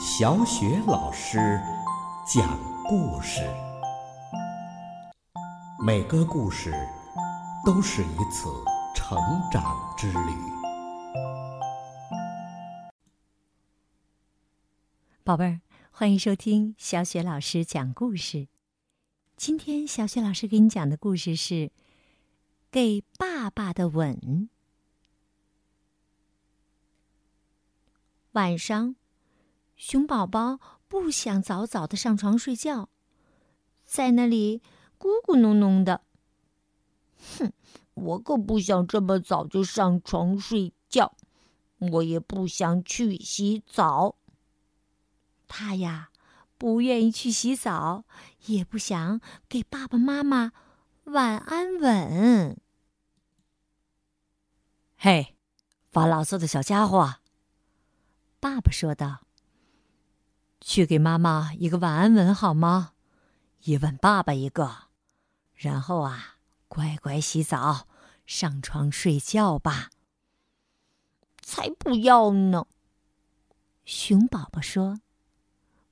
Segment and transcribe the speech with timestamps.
[0.00, 1.60] 小雪老师
[2.24, 3.42] 讲故事，
[5.84, 6.72] 每个故事
[7.66, 8.48] 都是一次
[8.94, 9.18] 成
[9.50, 10.32] 长之旅。
[15.24, 18.46] 宝贝儿，欢迎收听小雪老师讲故事。
[19.36, 21.54] 今天小雪老师给你讲的故事是
[22.70, 24.14] 《给爸爸的吻》。
[28.32, 28.94] 晚上，
[29.78, 32.88] 熊宝宝不想早早的上床睡觉，
[33.86, 34.60] 在那里
[34.98, 36.02] 咕咕哝哝的。
[37.38, 37.52] 哼，
[37.94, 41.16] 我可不想这么早就上床睡觉，
[41.78, 44.16] 我也不想去洗澡。
[45.46, 46.10] 他呀，
[46.58, 48.04] 不愿意去洗澡，
[48.46, 50.52] 也不想给爸爸妈妈
[51.04, 52.60] 晚安吻。
[54.96, 55.36] 嘿，
[55.92, 57.14] 发牢骚的小家伙！
[58.40, 59.20] 爸爸说道
[60.68, 62.92] ：“去给妈妈一个晚安吻好吗？
[63.62, 64.88] 也吻爸爸一个，
[65.54, 66.36] 然后啊，
[66.68, 67.88] 乖乖洗澡，
[68.26, 69.88] 上床睡觉吧。”
[71.40, 72.66] 才不要呢！
[73.86, 75.00] 熊宝宝说。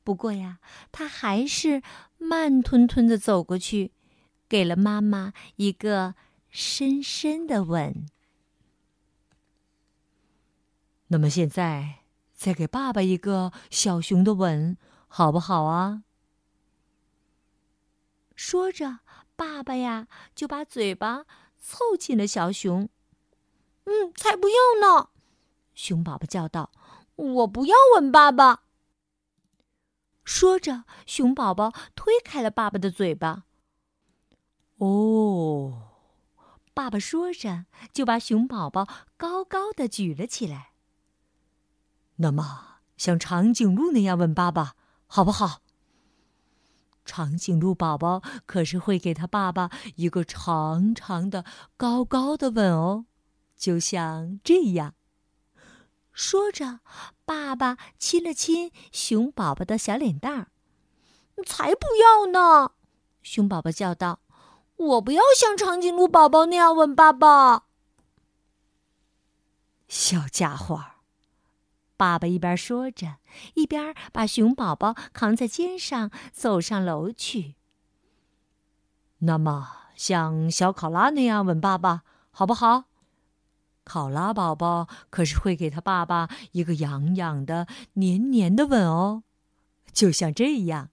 [0.05, 0.59] 不过呀，
[0.93, 1.83] 他还是
[2.19, 3.93] 慢吞吞的走过去，
[4.47, 6.15] 给了妈妈一个
[6.51, 8.05] 深深的吻。
[11.07, 12.06] 那么现在。
[12.37, 14.77] 再给爸爸一个小熊的吻，
[15.09, 16.03] 好不好啊？
[18.37, 18.99] 说着，
[19.35, 21.25] 爸爸呀就把嘴巴
[21.59, 22.91] 凑近了小熊。
[23.85, 25.09] 嗯，才不要呢！
[25.75, 26.71] 熊宝宝叫道
[27.17, 28.65] ：“我不要吻爸爸。”
[30.23, 33.45] 说着，熊宝宝推开了爸爸的嘴巴。
[34.77, 35.93] 哦，
[36.75, 37.65] 爸爸说着，
[37.95, 40.73] 就把熊宝宝高高的举了起来。
[42.17, 44.75] 那么，像长颈鹿那样吻爸爸，
[45.07, 45.61] 好不好？
[47.05, 51.45] 长颈鹿宝宝可是会给他爸爸一个长长的、
[51.77, 53.07] 高高的吻哦，
[53.57, 54.95] 就像这样。
[56.13, 56.81] 说着，
[57.25, 60.49] 爸爸亲了亲熊宝宝的小脸蛋儿。
[61.45, 62.73] 才不要呢！
[63.23, 64.21] 熊宝宝叫道
[64.77, 67.65] ：“我不要像长颈鹿宝宝那样吻爸爸。”
[69.87, 70.96] 小家伙。
[71.97, 73.17] 爸爸一边说着，
[73.55, 77.55] 一边把熊宝宝扛在肩上，走上楼去。
[79.19, 82.85] 那么，像小考拉那样吻爸爸，好不好？
[83.85, 89.23] 考拉宝宝可是会给他爸爸一个痒痒的、黏黏的吻哦，
[89.93, 90.91] 就像这样。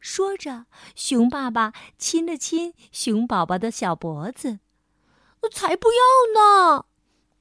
[0.00, 4.60] 说着，熊爸爸亲了亲熊宝宝的小脖子。
[5.52, 5.98] 才不要
[6.34, 6.86] 呢！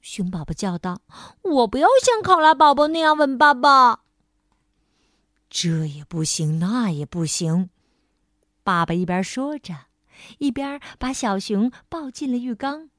[0.04, 1.02] 熊宝宝叫道
[1.42, 4.02] ：“我不要像考拉宝宝那样吻爸爸。”
[5.50, 7.70] 这也不行，那也不行。
[8.64, 9.86] 爸爸一边说着，
[10.40, 12.90] 一边把小熊抱进了浴缸。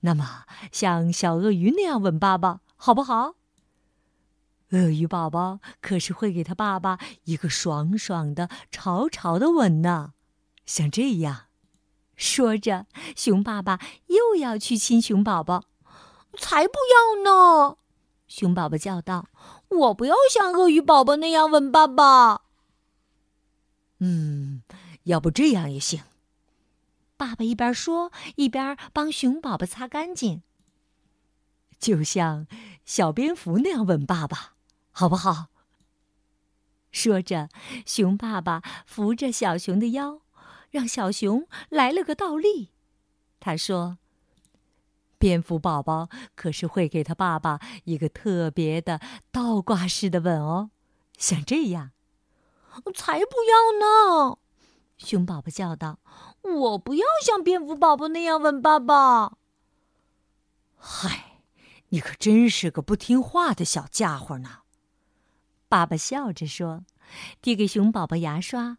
[0.00, 3.34] 那么，像小鳄鱼那样吻爸爸，好不好？
[4.70, 10.14] 鳄鱼宝宝可是会给他爸爸一个爽爽的、潮潮的吻呢，
[10.64, 11.48] 像这样。
[12.16, 15.66] 说着，熊爸爸又要去亲熊宝宝。
[16.38, 17.76] 才不要呢！
[18.26, 19.28] 熊宝宝叫道
[19.68, 22.42] ：“我不要像鳄鱼宝宝那样吻爸爸。”
[24.00, 24.62] 嗯，
[25.04, 26.02] 要不这样也行。
[27.16, 30.42] 爸爸一边说，一边帮熊宝宝擦干净，
[31.78, 32.46] 就像
[32.84, 34.54] 小蝙蝠那样吻爸爸，
[34.90, 35.48] 好不好？
[36.90, 37.48] 说着，
[37.86, 40.22] 熊爸爸扶着小熊的腰，
[40.70, 42.70] 让小熊来了个倒立。
[43.38, 43.98] 他说。
[45.22, 49.00] 蝙蝠宝宝可是会给他爸爸一个特别的
[49.30, 50.70] 倒挂式的吻哦，
[51.16, 51.92] 像这样。
[52.92, 54.38] 才不要呢！
[54.98, 56.00] 熊宝宝叫道
[56.42, 59.36] ：“我不要像蝙蝠宝宝那样吻爸爸。”
[60.76, 61.38] 嗨，
[61.90, 64.62] 你可真是个不听话的小家伙呢！
[65.68, 66.84] 爸爸笑着说，
[67.40, 68.78] 递给熊宝宝牙刷，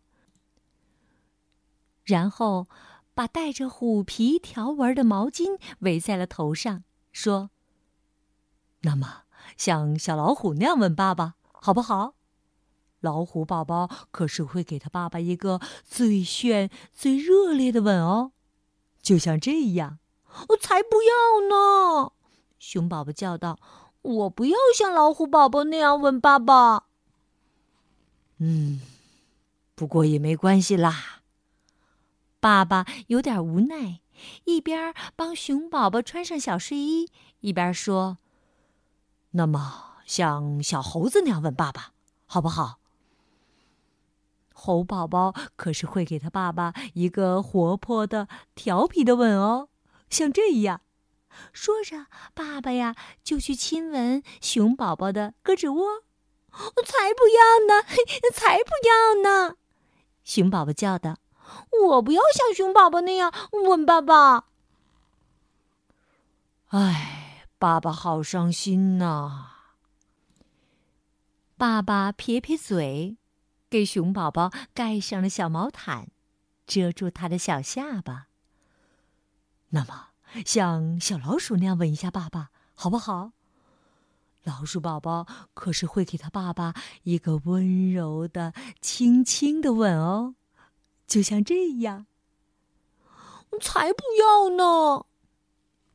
[2.03, 2.67] 然后。
[3.13, 7.51] 把带着虎皮条纹的毛巾围在了头上，说
[8.81, 9.23] ：“那么，
[9.55, 12.15] 像小老虎那样吻爸爸，好不好？
[13.01, 18.31] 老虎宝宝可是会给他爸爸一个最炫、最热烈的吻哦，
[19.01, 19.99] 就像这样。
[20.49, 22.13] ”“我才不要呢！”
[22.57, 23.59] 熊宝宝叫道
[24.01, 26.85] ，“我不要像老虎宝宝那样吻爸爸。
[28.39, 28.81] ”“嗯，
[29.75, 31.21] 不过也没关系啦。”
[32.43, 34.01] 爸爸有点无奈，
[34.43, 37.09] 一边帮熊宝宝穿上小睡衣，
[37.39, 38.17] 一边说
[39.31, 41.93] ：“那么，像小猴子那样问爸爸，
[42.25, 42.79] 好不好？
[44.53, 49.69] 猴宝宝可是会给他爸爸一个活泼的、调皮的吻哦，
[50.09, 50.81] 像这样。
[51.53, 52.93] 说着，爸爸呀
[53.23, 56.03] 就去亲吻熊宝宝的胳肢窝。
[56.51, 57.87] 才不要呢！
[58.35, 59.55] 才不要呢！
[60.25, 61.15] 熊宝宝叫道
[61.87, 63.33] ：“我不要像熊宝宝那样
[63.67, 64.45] 吻爸爸。”
[66.69, 69.47] 哎，爸爸好伤心呐！
[71.57, 73.17] 爸爸撇撇嘴。
[73.69, 76.09] 给熊宝宝盖上了小毛毯，
[76.67, 78.27] 遮住他的小下巴。
[79.69, 80.09] 那么，
[80.45, 83.31] 像小老鼠那样吻一下爸爸，好不好？
[84.43, 85.25] 老鼠宝宝
[85.55, 90.35] 可是会给他爸爸一个温柔的、轻轻的吻哦，
[91.07, 92.05] 就像这样。
[93.61, 95.05] 才不要呢！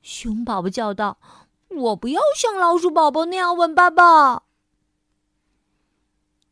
[0.00, 1.18] 熊宝宝叫道
[1.68, 4.44] ：“我不要像老鼠宝宝那样吻爸爸。”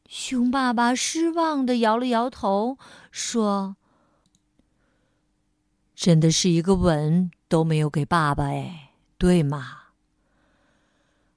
[0.08, 2.76] 熊爸爸失望的摇了摇头，
[3.12, 3.76] 说
[5.94, 9.82] ：“真的是一个吻都没有给爸爸哎，对吗？”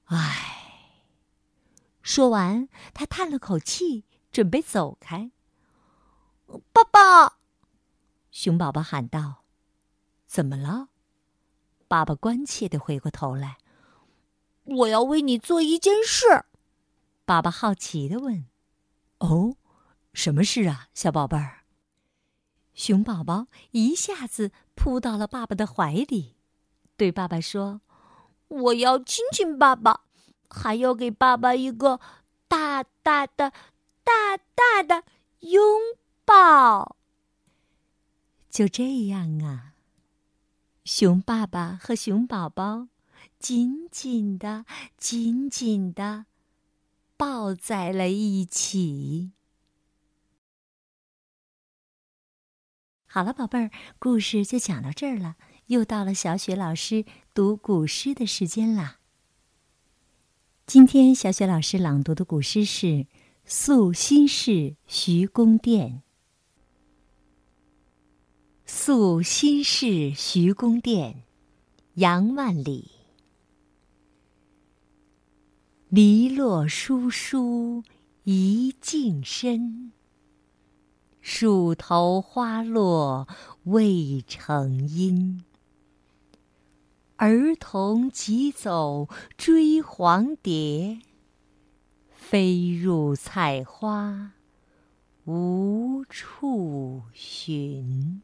[0.10, 0.96] 唉，
[2.02, 5.30] 说完，他叹了口气，准备走开。
[6.74, 6.84] 爸，
[8.42, 9.44] 熊宝宝喊道
[10.26, 10.88] ：“怎么了？”
[11.90, 13.58] 爸爸关切的回过头来
[14.64, 16.46] ：“我要为你做一件事。”
[17.28, 18.46] 爸爸好奇的问。
[19.18, 19.58] 哦，
[20.14, 21.66] 什么事啊，小宝贝儿？
[22.74, 26.38] 熊宝宝一下子扑到了爸爸的怀里，
[26.96, 27.82] 对爸爸说
[28.48, 30.06] ：“我要亲亲爸爸，
[30.50, 32.00] 还要给爸爸一个
[32.48, 33.52] 大大的、
[34.06, 35.04] 大大的
[35.40, 35.62] 拥
[36.24, 36.96] 抱。”
[38.50, 39.74] 就这样啊，
[40.84, 42.88] 熊爸爸和熊宝宝
[43.38, 44.66] 紧紧的、
[44.98, 46.26] 紧紧的。
[47.20, 49.32] 抱在了一起。
[53.08, 55.36] 好了，宝贝儿，故事就讲到这儿了。
[55.66, 57.04] 又到了小雪老师
[57.34, 59.00] 读古诗的时间啦。
[60.66, 62.88] 今天小雪老师朗读的古诗是
[63.44, 65.90] 《宿新市徐公店》。
[68.92, 71.14] 《宿新市徐公店》，
[71.94, 72.90] 杨万里。
[75.90, 77.84] 篱落疏疏
[78.24, 79.92] 一径深，
[81.22, 83.28] 树头花落
[83.66, 85.44] 未成阴。
[87.18, 89.08] 儿童急走
[89.38, 90.98] 追黄蝶，
[92.10, 94.32] 飞入菜花
[95.26, 98.24] 无处寻。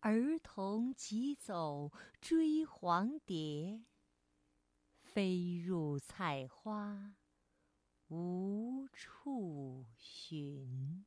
[0.00, 1.92] 儿童急走
[2.22, 3.82] 追黄蝶，
[5.02, 7.16] 飞入菜花。
[8.08, 11.04] 无处寻。